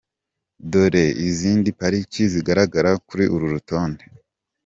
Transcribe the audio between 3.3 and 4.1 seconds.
uru rutonde.